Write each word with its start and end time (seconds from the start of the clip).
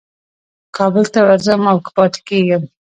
کابل 0.77 1.05
ته 1.13 1.19
ورځم 1.25 1.61
او 1.71 1.77
که 1.83 1.89
پاتېږم. 1.95 2.63